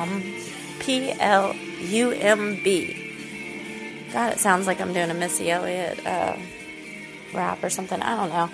I 0.00 0.06
Plum. 0.06 0.34
P 0.80 1.12
L 1.20 1.54
U 1.54 2.10
M 2.12 2.54
B. 2.62 4.08
God, 4.12 4.32
it 4.32 4.38
sounds 4.38 4.66
like 4.66 4.80
I'm 4.80 4.92
doing 4.92 5.10
a 5.10 5.14
Missy 5.14 5.50
Elliott 5.50 6.04
uh, 6.06 6.36
rap 7.32 7.62
or 7.62 7.70
something. 7.70 8.00
I 8.00 8.16
don't 8.16 8.30
know. 8.30 8.50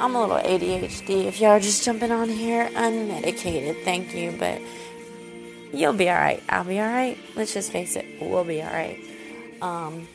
I'm 0.00 0.14
a 0.14 0.20
little 0.20 0.38
ADHD. 0.38 1.26
If 1.26 1.40
y'all 1.40 1.50
are 1.50 1.60
just 1.60 1.84
jumping 1.84 2.10
on 2.10 2.28
here, 2.28 2.68
unmedicated, 2.70 3.84
thank 3.84 4.14
you, 4.14 4.34
but 4.38 4.60
you'll 5.72 5.92
be 5.92 6.08
alright. 6.08 6.42
I'll 6.48 6.64
be 6.64 6.80
alright. 6.80 7.18
Let's 7.36 7.52
just 7.52 7.70
face 7.72 7.96
it, 7.96 8.06
we'll 8.20 8.44
be 8.44 8.62
alright. 8.62 9.00
Um, 9.60 10.06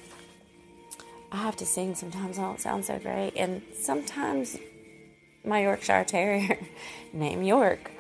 I 1.32 1.38
have 1.38 1.58
to 1.58 1.66
sing 1.66 1.96
sometimes, 1.96 2.40
I 2.40 2.44
don't 2.44 2.62
sound 2.62 2.86
so 2.86 2.98
great, 3.00 3.34
and 3.36 3.62
sometimes 3.78 4.58
my 5.44 5.64
Yorkshire 5.64 6.06
Terrier, 6.06 6.58
name 7.14 7.44
York, 7.44 7.92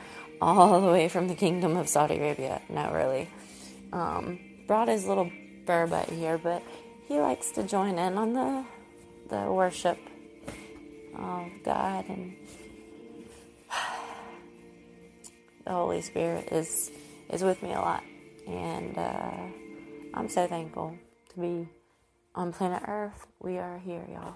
all 0.43 0.81
the 0.81 0.91
way 0.91 1.07
from 1.07 1.29
the 1.29 1.35
Kingdom 1.35 1.77
of 1.77 1.87
Saudi 1.87 2.17
Arabia. 2.17 2.61
Not 2.69 2.93
really. 2.93 3.29
Um, 3.93 4.39
brought 4.67 4.89
his 4.89 5.07
little 5.07 5.31
burbot 5.65 6.09
here, 6.09 6.37
but 6.37 6.61
he 7.07 7.17
likes 7.19 7.51
to 7.51 7.63
join 7.63 7.97
in 7.97 8.17
on 8.17 8.33
the 8.33 8.65
the 9.29 9.51
worship 9.51 9.97
of 11.17 11.49
God 11.63 12.05
and 12.09 12.35
the 15.65 15.71
Holy 15.71 16.01
Spirit 16.01 16.49
is 16.51 16.91
is 17.29 17.41
with 17.41 17.63
me 17.63 17.71
a 17.71 17.79
lot, 17.79 18.03
and 18.45 18.97
uh, 18.97 19.47
I'm 20.13 20.27
so 20.27 20.45
thankful 20.45 20.97
to 21.29 21.39
be 21.39 21.69
on 22.35 22.51
planet 22.51 22.83
Earth. 22.85 23.27
We 23.39 23.59
are 23.59 23.79
here, 23.79 24.05
y'all. 24.11 24.35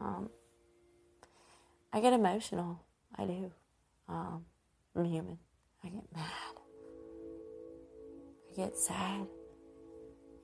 Um, 0.00 0.30
I 1.92 2.00
get 2.00 2.12
emotional. 2.12 2.80
I 3.16 3.24
do. 3.24 3.52
Um, 4.08 4.44
I'm 4.98 5.04
human. 5.04 5.38
I 5.84 5.88
get 5.88 6.04
mad. 6.12 6.24
I 8.50 8.56
get 8.56 8.76
sad. 8.76 9.26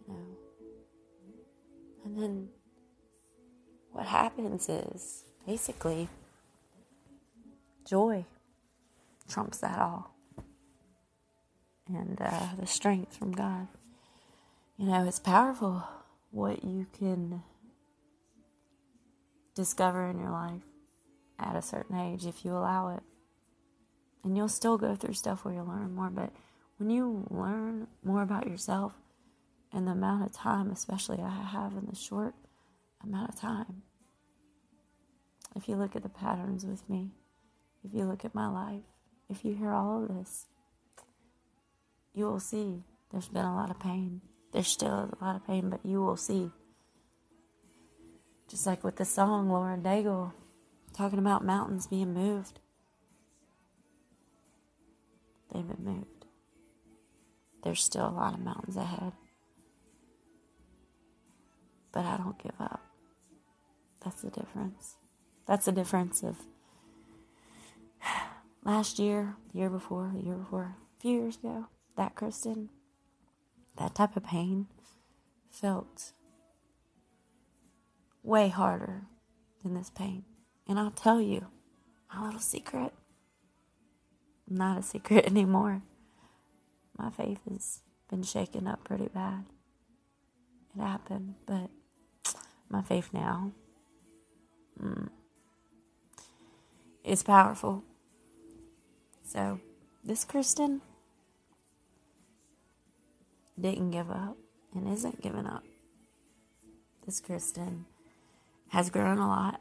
You 0.06 0.14
know. 0.14 0.36
And 2.04 2.16
then 2.16 2.48
what 3.90 4.06
happens 4.06 4.68
is 4.68 5.24
basically 5.46 6.08
joy 7.84 8.24
trumps 9.28 9.58
that 9.58 9.78
all. 9.78 10.14
And 11.88 12.16
uh, 12.20 12.48
the 12.58 12.66
strength 12.66 13.16
from 13.16 13.32
God. 13.32 13.66
You 14.76 14.86
know, 14.86 15.04
it's 15.04 15.18
powerful 15.18 15.82
what 16.30 16.64
you 16.64 16.86
can 16.96 17.42
discover 19.54 20.06
in 20.06 20.18
your 20.18 20.30
life 20.30 20.62
at 21.38 21.56
a 21.56 21.62
certain 21.62 21.98
age 21.98 22.26
if 22.26 22.44
you 22.44 22.52
allow 22.52 22.94
it. 22.94 23.02
And 24.24 24.36
you'll 24.36 24.48
still 24.48 24.78
go 24.78 24.96
through 24.96 25.14
stuff 25.14 25.44
where 25.44 25.54
you 25.54 25.62
learn 25.62 25.94
more, 25.94 26.10
but 26.10 26.32
when 26.78 26.90
you 26.90 27.26
learn 27.30 27.86
more 28.02 28.22
about 28.22 28.48
yourself 28.48 28.94
and 29.72 29.86
the 29.86 29.92
amount 29.92 30.24
of 30.24 30.32
time, 30.32 30.70
especially 30.70 31.20
I 31.20 31.28
have 31.28 31.72
in 31.72 31.86
the 31.86 31.94
short 31.94 32.34
amount 33.02 33.28
of 33.28 33.38
time, 33.38 33.82
if 35.54 35.68
you 35.68 35.76
look 35.76 35.94
at 35.94 36.02
the 36.02 36.08
patterns 36.08 36.64
with 36.64 36.88
me, 36.88 37.10
if 37.84 37.94
you 37.94 38.06
look 38.06 38.24
at 38.24 38.34
my 38.34 38.48
life, 38.48 38.82
if 39.28 39.44
you 39.44 39.54
hear 39.54 39.70
all 39.70 40.02
of 40.02 40.08
this, 40.08 40.46
you 42.14 42.24
will 42.24 42.40
see 42.40 42.82
there's 43.12 43.28
been 43.28 43.44
a 43.44 43.54
lot 43.54 43.70
of 43.70 43.78
pain. 43.78 44.20
There's 44.52 44.68
still 44.68 45.10
a 45.20 45.24
lot 45.24 45.36
of 45.36 45.46
pain, 45.46 45.68
but 45.68 45.80
you 45.84 46.00
will 46.00 46.16
see. 46.16 46.50
Just 48.48 48.66
like 48.66 48.84
with 48.84 48.96
the 48.96 49.04
song 49.04 49.48
Lauren 49.48 49.82
Daigle 49.82 50.32
talking 50.92 51.18
about 51.18 51.44
mountains 51.44 51.86
being 51.86 52.14
moved. 52.14 52.60
Been 55.62 55.76
moved. 55.78 56.26
There's 57.62 57.82
still 57.82 58.08
a 58.08 58.10
lot 58.10 58.34
of 58.34 58.40
mountains 58.40 58.76
ahead. 58.76 59.12
But 61.92 62.04
I 62.04 62.16
don't 62.16 62.42
give 62.42 62.60
up. 62.60 62.82
That's 64.04 64.20
the 64.20 64.30
difference. 64.30 64.96
That's 65.46 65.64
the 65.64 65.72
difference 65.72 66.22
of 66.24 66.38
last 68.64 68.98
year, 68.98 69.36
the 69.52 69.60
year 69.60 69.70
before, 69.70 70.10
the 70.12 70.24
year 70.24 70.34
before, 70.34 70.76
a 70.98 71.00
few 71.00 71.20
years 71.20 71.36
ago. 71.36 71.66
That 71.96 72.16
Kristen, 72.16 72.70
that 73.78 73.94
type 73.94 74.16
of 74.16 74.24
pain 74.24 74.66
felt 75.50 76.12
way 78.24 78.48
harder 78.48 79.04
than 79.62 79.74
this 79.74 79.90
pain. 79.90 80.24
And 80.68 80.80
I'll 80.80 80.90
tell 80.90 81.20
you 81.20 81.46
my 82.12 82.24
little 82.24 82.40
secret. 82.40 82.92
Not 84.48 84.78
a 84.78 84.82
secret 84.82 85.26
anymore. 85.30 85.82
My 86.96 87.10
faith 87.10 87.40
has 87.50 87.80
been 88.08 88.22
shaken 88.22 88.66
up 88.66 88.84
pretty 88.84 89.08
bad. 89.08 89.44
It 90.76 90.82
happened, 90.82 91.34
but 91.46 91.70
my 92.68 92.82
faith 92.82 93.10
now 93.12 93.52
mm, 94.80 95.08
is 97.04 97.22
powerful. 97.22 97.82
So, 99.24 99.60
this 100.04 100.24
Kristen 100.24 100.82
didn't 103.60 103.92
give 103.92 104.10
up 104.10 104.36
and 104.74 104.92
isn't 104.92 105.22
giving 105.22 105.46
up. 105.46 105.64
This 107.06 107.20
Kristen 107.20 107.86
has 108.68 108.90
grown 108.90 109.18
a 109.18 109.28
lot 109.28 109.60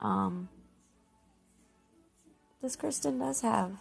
um, 0.00 0.48
this 2.62 2.76
Kristen 2.76 3.18
does 3.18 3.42
have 3.42 3.72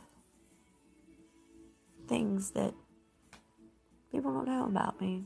things 2.09 2.51
that 2.51 2.73
people 4.11 4.33
don't 4.33 4.47
know 4.47 4.65
about 4.65 4.99
me. 4.99 5.25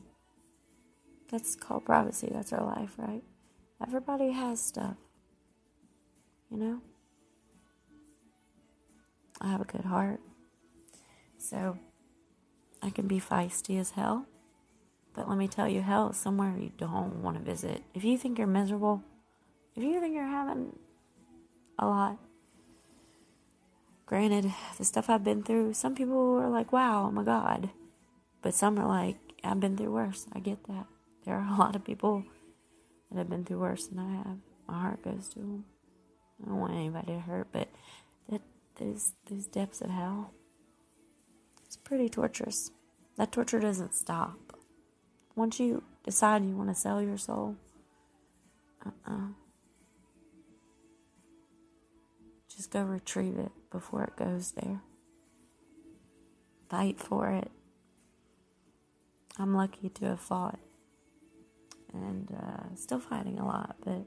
That's 1.30 1.56
called 1.56 1.84
privacy. 1.84 2.28
That's 2.30 2.52
our 2.52 2.64
life, 2.64 2.94
right? 2.98 3.22
Everybody 3.82 4.30
has 4.30 4.60
stuff. 4.60 4.96
You 6.50 6.58
know? 6.58 6.80
I 9.40 9.48
have 9.48 9.60
a 9.60 9.64
good 9.64 9.84
heart. 9.84 10.20
So 11.38 11.78
I 12.82 12.90
can 12.90 13.08
be 13.08 13.18
feisty 13.18 13.80
as 13.80 13.90
hell. 13.90 14.26
But 15.14 15.28
let 15.28 15.38
me 15.38 15.48
tell 15.48 15.68
you, 15.68 15.80
hell 15.80 16.10
is 16.10 16.16
somewhere 16.16 16.54
you 16.56 16.72
don't 16.76 17.22
want 17.22 17.36
to 17.38 17.42
visit. 17.42 17.82
If 17.94 18.04
you 18.04 18.18
think 18.18 18.38
you're 18.38 18.46
miserable, 18.46 19.02
if 19.74 19.82
you 19.82 20.00
think 20.00 20.14
you're 20.14 20.26
having 20.26 20.76
a 21.78 21.86
lot. 21.86 22.18
Granted, 24.14 24.54
the 24.78 24.84
stuff 24.84 25.10
I've 25.10 25.24
been 25.24 25.42
through, 25.42 25.74
some 25.74 25.96
people 25.96 26.36
are 26.38 26.48
like, 26.48 26.72
wow, 26.72 27.06
oh 27.08 27.10
my 27.10 27.24
God. 27.24 27.70
But 28.42 28.54
some 28.54 28.78
are 28.78 28.86
like, 28.86 29.16
I've 29.42 29.58
been 29.58 29.76
through 29.76 29.90
worse. 29.90 30.28
I 30.32 30.38
get 30.38 30.62
that. 30.68 30.86
There 31.24 31.34
are 31.34 31.52
a 31.52 31.56
lot 31.58 31.74
of 31.74 31.82
people 31.82 32.22
that 33.10 33.18
have 33.18 33.28
been 33.28 33.44
through 33.44 33.58
worse 33.58 33.88
than 33.88 33.98
I 33.98 34.12
have. 34.18 34.36
My 34.68 34.80
heart 34.80 35.02
goes 35.02 35.28
to 35.30 35.40
them. 35.40 35.64
I 36.40 36.48
don't 36.48 36.60
want 36.60 36.74
anybody 36.74 37.08
to 37.08 37.18
hurt, 37.18 37.48
but 37.50 37.66
that 38.28 38.42
those 38.78 39.14
those 39.28 39.46
depths 39.46 39.80
of 39.80 39.90
hell, 39.90 40.30
it's 41.66 41.76
pretty 41.76 42.08
torturous. 42.08 42.70
That 43.16 43.32
torture 43.32 43.58
doesn't 43.58 43.94
stop. 43.94 44.56
Once 45.34 45.58
you 45.58 45.82
decide 46.04 46.44
you 46.44 46.56
want 46.56 46.68
to 46.68 46.76
sell 46.76 47.02
your 47.02 47.18
soul, 47.18 47.56
uh-uh. 48.86 49.30
Just 52.56 52.70
go 52.70 52.82
retrieve 52.82 53.38
it 53.38 53.52
before 53.70 54.04
it 54.04 54.16
goes 54.16 54.52
there. 54.52 54.80
Fight 56.68 57.00
for 57.00 57.30
it. 57.30 57.50
I'm 59.38 59.54
lucky 59.54 59.88
to 59.88 60.04
have 60.06 60.20
fought 60.20 60.60
and 61.92 62.30
uh, 62.32 62.74
still 62.76 63.00
fighting 63.00 63.38
a 63.38 63.46
lot, 63.46 63.76
but 63.84 64.06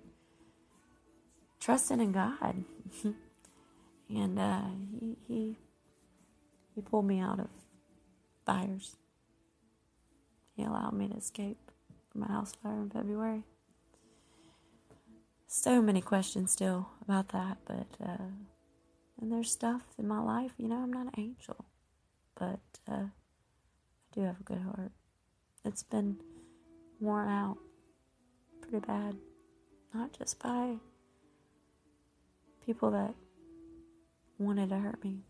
trusting 1.59 1.99
in 1.99 2.13
God. 2.13 2.63
and 4.09 4.39
uh, 4.39 4.61
he, 4.99 5.17
he 5.27 5.57
he 6.73 6.81
pulled 6.81 7.05
me 7.05 7.19
out 7.19 7.39
of 7.39 7.47
fires. 8.45 8.95
He 10.55 10.63
allowed 10.63 10.93
me 10.93 11.07
to 11.09 11.15
escape 11.15 11.71
from 12.11 12.23
a 12.23 12.27
house 12.27 12.53
fire 12.61 12.81
in 12.81 12.89
February 12.89 13.43
so 15.47 15.81
many 15.81 16.01
questions 16.01 16.51
still 16.51 16.89
about 17.01 17.29
that, 17.29 17.57
but 17.65 17.87
uh, 18.03 18.31
and 19.19 19.31
there's 19.31 19.49
stuff 19.51 19.81
in 19.97 20.07
my 20.07 20.19
life. 20.19 20.51
You 20.57 20.67
know, 20.67 20.77
I'm 20.77 20.91
not 20.93 21.07
an 21.07 21.13
angel, 21.17 21.65
but 22.35 22.59
uh, 22.87 23.05
I 23.05 23.09
do 24.13 24.21
have 24.21 24.39
a 24.39 24.43
good 24.43 24.61
heart. 24.61 24.91
It's 25.65 25.83
been 25.83 26.17
worn 26.99 27.29
out 27.29 27.57
pretty 28.61 28.85
bad, 28.85 29.15
not 29.93 30.17
just 30.17 30.39
by 30.39 30.75
people 32.65 32.91
that 32.91 33.15
wanted 34.37 34.69
to 34.69 34.77
hurt 34.77 35.03
me 35.03 35.21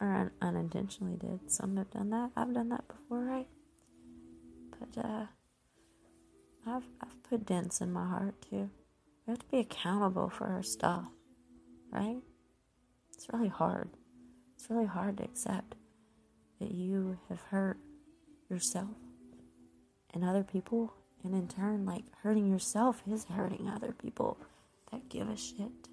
or 0.00 0.12
un- 0.12 0.30
unintentionally 0.42 1.16
did. 1.16 1.50
Some 1.50 1.76
have 1.76 1.90
done 1.90 2.10
that. 2.10 2.30
I've 2.36 2.52
done 2.52 2.68
that 2.70 2.86
before, 2.88 3.20
right? 3.20 3.46
But 4.78 5.04
uh, 5.04 5.26
I've 6.66 6.86
I've 7.00 7.22
put 7.28 7.46
dents 7.46 7.80
in 7.80 7.92
my 7.92 8.06
heart 8.06 8.34
too. 8.48 8.70
We 9.26 9.30
have 9.30 9.38
to 9.38 9.46
be 9.46 9.58
accountable 9.58 10.28
for 10.28 10.46
our 10.46 10.62
stuff, 10.62 11.04
right? 11.90 12.18
It's 13.14 13.26
really 13.32 13.48
hard. 13.48 13.90
It's 14.54 14.68
really 14.70 14.86
hard 14.86 15.16
to 15.18 15.24
accept 15.24 15.74
that 16.60 16.70
you 16.72 17.18
have 17.28 17.40
hurt 17.50 17.78
yourself 18.48 18.96
and 20.14 20.24
other 20.24 20.44
people, 20.44 20.92
and 21.24 21.34
in 21.34 21.48
turn, 21.48 21.84
like 21.86 22.04
hurting 22.22 22.46
yourself 22.48 23.02
is 23.10 23.24
hurting 23.24 23.68
other 23.68 23.92
people 23.92 24.38
that 24.90 25.08
give 25.08 25.28
a 25.28 25.36
shit, 25.36 25.88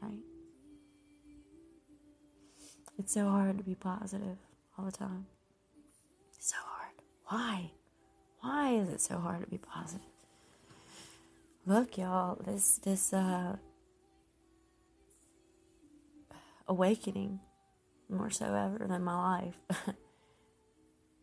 right? 0.00 0.20
It's 2.98 3.12
so 3.14 3.28
hard 3.28 3.58
to 3.58 3.64
be 3.64 3.74
positive 3.74 4.36
all 4.78 4.84
the 4.84 4.92
time. 4.92 5.26
so 6.38 6.56
hard. 6.64 6.94
Why? 7.26 7.70
Why 8.40 8.72
is 8.72 8.88
it 8.88 9.00
so 9.00 9.18
hard 9.18 9.42
to 9.42 9.50
be 9.50 9.58
positive? 9.58 10.06
Look, 11.66 11.98
y'all, 11.98 12.38
this 12.44 12.78
this 12.78 13.12
uh 13.12 13.56
awakening 16.66 17.40
more 18.08 18.30
so 18.30 18.46
ever 18.46 18.86
than 18.86 19.04
my 19.04 19.38
life 19.38 19.86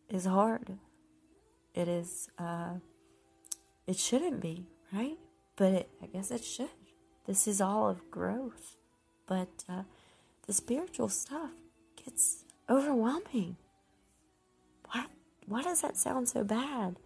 is 0.09 0.25
hard. 0.25 0.77
It 1.73 1.87
is 1.87 2.29
uh 2.37 2.75
it 3.87 3.97
shouldn't 3.97 4.41
be, 4.41 4.67
right? 4.91 5.17
But 5.55 5.73
it, 5.73 5.89
I 6.03 6.07
guess 6.07 6.29
it 6.29 6.43
should. 6.43 6.69
This 7.25 7.47
is 7.47 7.59
all 7.59 7.89
of 7.89 8.11
growth. 8.11 8.77
But 9.27 9.65
uh, 9.67 9.83
the 10.45 10.53
spiritual 10.53 11.09
stuff 11.09 11.51
gets 12.03 12.45
overwhelming. 12.69 13.57
Why, 14.91 15.05
why 15.45 15.63
does 15.63 15.81
that 15.81 15.97
sound 15.97 16.29
so 16.29 16.43
bad? 16.43 16.97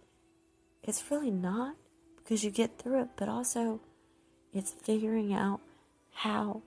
It's 0.82 1.10
really 1.10 1.30
not 1.30 1.76
because 2.16 2.44
you 2.44 2.50
get 2.50 2.78
through 2.78 3.02
it, 3.02 3.08
but 3.16 3.28
also 3.28 3.80
it's 4.52 4.72
figuring 4.72 5.32
out 5.32 5.60
how 6.12 6.62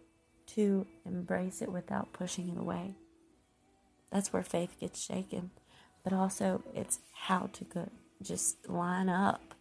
to 0.47 0.85
embrace 1.05 1.61
it 1.61 1.71
without 1.71 2.13
pushing 2.13 2.49
it 2.49 2.57
away. 2.57 2.95
That's 4.11 4.31
where 4.31 4.43
faith 4.43 4.77
gets 4.79 5.03
shaken. 5.03 5.51
But 6.03 6.13
also, 6.13 6.63
it's 6.73 6.99
how 7.13 7.49
to 7.53 7.63
go, 7.63 7.89
just 8.21 8.69
line 8.69 9.09
up, 9.09 9.55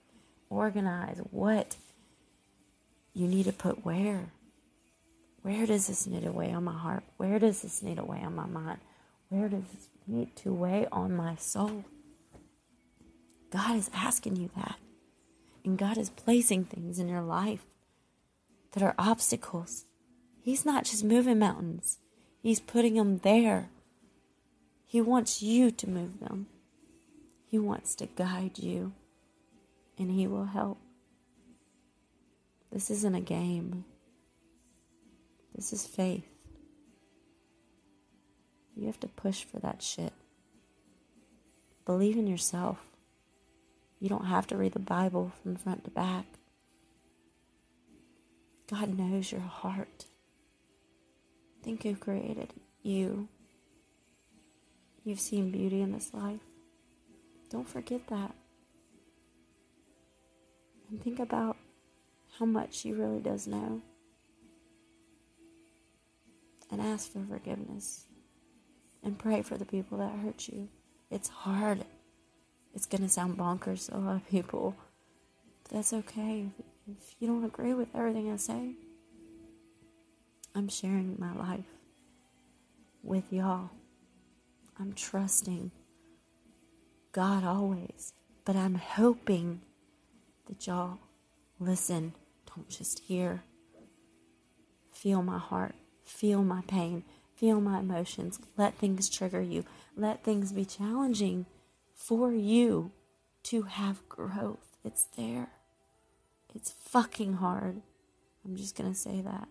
organize 0.51 1.19
what 1.31 1.77
you 3.15 3.27
need 3.27 3.47
to 3.47 3.53
put 3.53 3.85
where. 3.85 4.27
Where 5.43 5.67
does 5.67 5.87
this 5.87 6.07
need 6.07 6.25
to 6.25 6.33
weigh 6.33 6.53
on 6.53 6.65
my 6.65 6.79
heart? 6.79 7.03
Where 7.17 7.39
does 7.39 7.63
this 7.63 7.83
need 7.83 7.97
to 7.97 8.05
weigh 8.05 8.23
on 8.23 8.35
my 8.35 8.47
mind? 8.47 8.79
Where 9.31 9.49
does 9.49 9.65
this 9.73 9.89
need 10.07 10.37
to 10.37 10.53
weigh 10.53 10.87
on 10.93 11.17
my 11.17 11.37
soul? 11.37 11.85
God 13.51 13.77
is 13.77 13.91
asking 13.95 14.37
you 14.37 14.51
that. 14.57 14.77
And 15.65 15.79
God 15.79 15.97
is 15.97 16.11
placing 16.11 16.65
things 16.65 16.99
in 16.99 17.09
your 17.09 17.23
life 17.23 17.65
that 18.73 18.83
are 18.83 18.95
obstacles. 18.99 19.87
He's 20.43 20.67
not 20.67 20.85
just 20.85 21.05
moving 21.05 21.39
mountains, 21.39 21.99
He's 22.43 22.61
putting 22.61 22.95
them 22.95 23.19
there. 23.19 23.71
He 24.85 25.01
wants 25.01 25.43
you 25.43 25.71
to 25.71 25.89
move 25.89 26.21
them. 26.21 26.47
He 27.47 27.59
wants 27.59 27.95
to 27.97 28.07
guide 28.07 28.59
you, 28.59 28.93
and 29.99 30.11
He 30.11 30.27
will 30.27 30.45
help. 30.45 30.79
This 32.71 32.91
isn't 32.91 33.15
a 33.15 33.21
game. 33.21 33.85
This 35.55 35.73
is 35.73 35.87
faith. 35.87 36.27
You 38.77 38.87
have 38.87 39.01
to 39.01 39.09
push 39.09 39.45
for 39.45 39.61
that 39.61 39.83
shit. 39.83 40.13
Believe 41.87 42.17
in 42.17 42.27
yourself. 42.27 42.79
You 44.01 44.09
don't 44.09 44.27
have 44.27 44.47
to 44.49 44.57
read 44.57 44.73
the 44.73 44.79
Bible 44.79 45.33
from 45.43 45.57
front 45.57 45.85
to 45.85 45.91
back. 45.91 46.27
God 48.71 48.99
knows 48.99 49.31
your 49.31 49.41
heart. 49.41 50.07
Think 51.63 51.83
who 51.83 51.97
created 51.97 52.53
you. 52.83 53.29
You've 55.05 55.21
seen 55.21 55.51
beauty 55.51 55.81
in 55.81 55.93
this 55.93 56.13
life. 56.15 56.41
Don't 57.51 57.69
forget 57.69 58.07
that. 58.09 58.35
And 60.91 61.03
think 61.03 61.19
about 61.19 61.57
how 62.39 62.47
much 62.47 62.81
He 62.81 62.93
really 62.93 63.21
does 63.21 63.47
know. 63.47 63.81
And 66.71 66.81
ask 66.81 67.13
for 67.13 67.25
forgiveness. 67.29 68.07
And 69.03 69.19
pray 69.19 69.43
for 69.43 69.59
the 69.59 69.67
people 69.67 69.99
that 69.99 70.13
hurt 70.19 70.49
you. 70.49 70.69
It's 71.11 71.29
hard. 71.29 71.85
It's 72.75 72.87
going 72.87 73.02
to 73.02 73.09
sound 73.09 73.38
bonkers 73.38 73.87
to 73.87 73.97
a 73.97 73.99
lot 73.99 74.16
of 74.16 74.28
people. 74.28 74.75
But 75.62 75.73
that's 75.73 75.93
okay. 75.93 76.47
If 76.87 77.14
you 77.19 77.28
don't 77.28 77.45
agree 77.45 77.73
with 77.73 77.88
everything 77.95 78.31
I 78.31 78.37
say, 78.37 78.73
I'm 80.54 80.69
sharing 80.69 81.16
my 81.19 81.35
life 81.35 81.64
with 83.02 83.33
y'all. 83.33 83.71
I'm 84.78 84.93
trusting 84.93 85.71
God 87.12 87.45
always, 87.45 88.12
but 88.45 88.57
I'm 88.57 88.75
hoping 88.75 89.61
that 90.49 90.66
y'all 90.66 90.99
listen 91.61 92.14
don't 92.54 92.69
just 92.69 93.00
hear. 93.00 93.43
Feel 94.93 95.23
my 95.23 95.38
heart. 95.38 95.75
Feel 96.04 96.43
my 96.43 96.62
pain. 96.66 97.04
Feel 97.35 97.61
my 97.61 97.81
emotions. 97.81 98.38
Let 98.57 98.75
things 98.75 99.09
trigger 99.09 99.43
you. 99.43 99.64
Let 99.97 100.25
things 100.25 100.52
be 100.52 100.64
challenging 100.64 101.47
for 101.95 102.33
you 102.33 102.93
to 103.45 103.63
have 103.63 104.09
growth. 104.09 104.77
It's 104.85 105.05
there. 105.17 105.49
It's 106.55 106.71
fucking 106.71 107.35
hard. 107.35 107.83
I'm 108.45 108.57
just 108.57 108.77
going 108.77 108.93
to 108.93 108.99
say 108.99 109.21
that. 109.23 109.49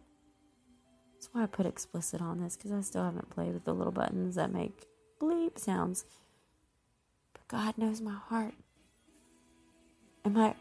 That's 1.14 1.30
why 1.32 1.44
I 1.44 1.46
put 1.46 1.66
explicit 1.66 2.22
on 2.22 2.42
this 2.42 2.56
because 2.56 2.72
I 2.72 2.82
still 2.82 3.04
haven't 3.04 3.30
played 3.30 3.54
with 3.54 3.66
the 3.66 3.74
little 3.74 3.94
buttons 3.94 4.36
that 4.36 4.54
make 4.54 4.88
bleep 5.22 5.58
sounds. 5.58 6.06
But 7.34 7.48
God 7.48 7.78
knows 7.78 8.02
my 8.02 8.16
heart. 8.28 8.54
Am 10.26 10.38
I. 10.38 10.56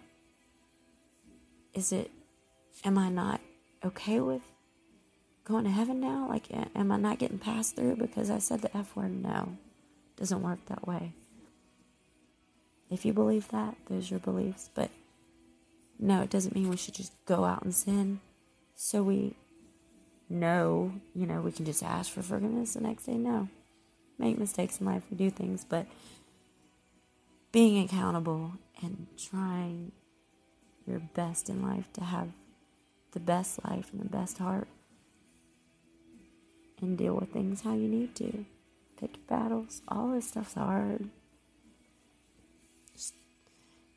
Is 1.75 1.93
it 1.93 2.11
am 2.85 2.99
I 2.99 3.09
not 3.09 3.41
okay 3.85 4.21
with 4.21 4.43
going 5.45 5.65
to 5.65 5.71
heaven 5.71 6.01
now? 6.01 6.29
Like, 6.29 6.47
am 6.75 6.93
I 6.93 6.97
not 6.97 7.19
getting 7.19 7.39
passed 7.39 7.77
through 7.77 7.97
because 7.97 8.31
I 8.31 8.39
said 8.39 8.63
the 8.63 8.77
F 8.77 8.95
word? 8.97 9.23
No, 9.23 9.57
it 10.17 10.21
doesn't 10.21 10.43
work 10.43 10.65
that 10.67 10.87
way. 10.87 11.13
If 12.93 13.05
you 13.05 13.13
believe 13.13 13.49
that, 13.49 13.77
those 13.89 14.11
are 14.11 14.15
your 14.15 14.21
beliefs. 14.21 14.71
But 14.75 14.91
no, 15.99 16.23
it 16.23 16.31
doesn't 16.31 16.55
mean 16.55 16.69
we 16.69 16.77
should 16.77 16.95
just 16.95 17.13
go 17.25 17.45
out 17.45 17.63
and 17.63 17.75
sin. 17.75 18.21
So 18.75 19.03
we 19.03 19.35
know, 20.29 20.93
you 21.15 21.27
know, 21.27 21.41
we 21.41 21.53
can 21.53 21.65
just 21.65 21.83
ask 21.83 22.11
for 22.13 22.23
forgiveness 22.23 22.75
the 22.75 22.81
next 22.81 23.07
day. 23.07 23.15
No. 23.15 23.49
Make 24.19 24.39
mistakes 24.39 24.79
in 24.79 24.87
life, 24.87 25.03
we 25.11 25.17
do 25.17 25.31
things, 25.31 25.65
but 25.69 25.87
being 27.51 27.83
accountable 27.83 28.53
and 28.83 29.07
trying 29.17 29.93
your 30.87 31.01
best 31.01 31.49
in 31.49 31.63
life 31.63 31.93
to 31.95 32.05
have 32.05 32.29
the 33.13 33.21
best 33.21 33.65
life 33.65 33.89
and 33.93 34.01
the 34.01 34.09
best 34.09 34.39
heart 34.39 34.69
and 36.81 36.99
deal 36.99 37.15
with 37.15 37.33
things 37.33 37.63
how 37.63 37.75
you 37.75 37.89
need 37.89 38.15
to. 38.17 38.45
Pick 38.99 39.27
battles. 39.27 39.83
All 39.89 40.13
this 40.13 40.29
stuff's 40.29 40.55
hard. 40.55 41.09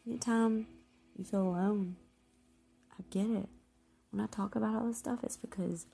Anytime 0.07 0.67
you 1.17 1.25
feel 1.25 1.41
alone, 1.41 1.95
I 2.91 3.03
get 3.09 3.27
it. 3.27 3.49
When 4.11 4.23
I 4.23 4.27
talk 4.27 4.55
about 4.55 4.75
all 4.75 4.87
this 4.87 4.99
stuff, 4.99 5.19
it's 5.23 5.37
because 5.37 5.87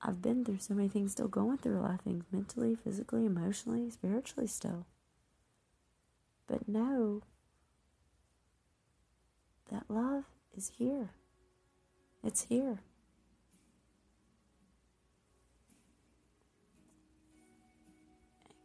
I've 0.00 0.22
been 0.22 0.44
through 0.44 0.58
so 0.58 0.74
many 0.74 0.88
things, 0.88 1.12
still 1.12 1.28
going 1.28 1.58
through 1.58 1.78
a 1.78 1.82
lot 1.82 1.94
of 1.94 2.00
things 2.00 2.24
mentally, 2.32 2.74
physically, 2.74 3.26
emotionally, 3.26 3.90
spiritually, 3.90 4.46
still. 4.46 4.86
But 6.46 6.68
know 6.68 7.22
that 9.70 9.84
love 9.88 10.24
is 10.56 10.72
here. 10.76 11.10
It's 12.22 12.42
here. 12.42 12.80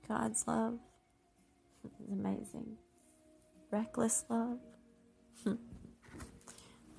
God's 0.08 0.48
love 0.48 0.80
is 1.84 2.10
amazing. 2.12 2.78
Reckless 3.72 4.26
love. 4.30 4.58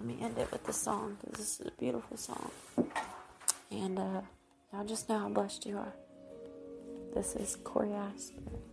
Let 0.00 0.07
me 0.07 0.16
end 0.25 0.38
it 0.38 0.50
with 0.50 0.64
the 0.64 0.73
song 0.73 1.19
because 1.21 1.37
this 1.40 1.61
is 1.61 1.66
a 1.66 1.73
beautiful 1.78 2.16
song. 2.16 2.50
And 3.71 3.99
uh, 3.99 4.23
y'all 4.73 4.87
just 4.87 5.11
know 5.11 5.19
how 5.19 5.28
blessed 5.28 5.66
you 5.66 5.76
are. 5.76 5.92
This 7.14 7.37
is 7.37 7.57
Cory 7.57 7.92
Asbury. 7.92 8.70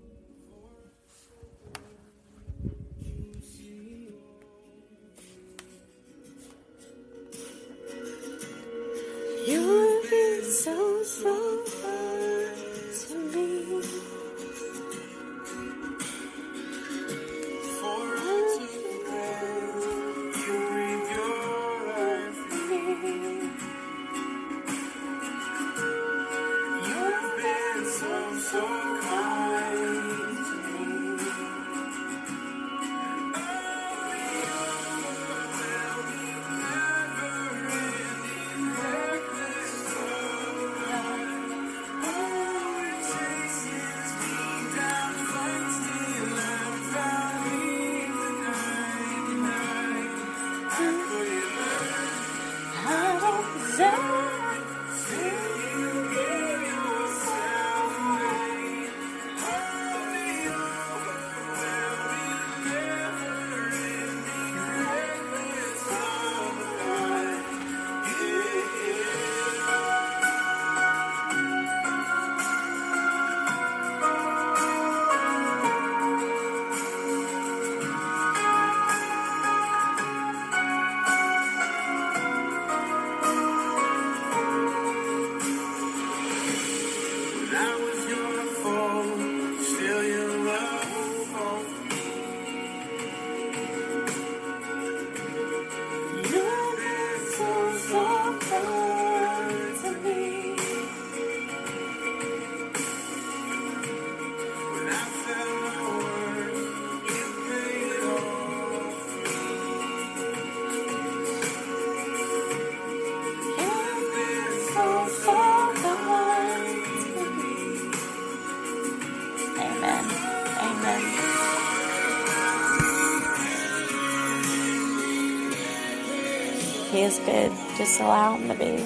Good. 127.25 127.51
Just 127.77 127.99
allow 127.99 128.35
Him 128.37 128.47
to 128.47 128.55
be 128.55 128.85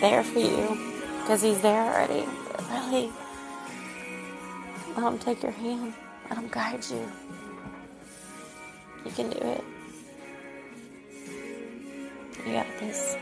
there 0.00 0.24
for 0.24 0.38
you 0.40 0.78
because 1.20 1.42
He's 1.42 1.60
there 1.60 1.82
already. 1.82 2.26
Really, 2.70 3.12
let 4.96 5.12
Him 5.12 5.18
take 5.18 5.42
your 5.42 5.52
hand. 5.52 5.94
Let 6.28 6.38
Him 6.38 6.48
guide 6.50 6.84
you. 6.90 7.10
You 9.04 9.10
can 9.12 9.30
do 9.30 9.38
it. 9.38 9.64
You 12.46 12.52
got 12.52 12.66
this. 12.80 13.16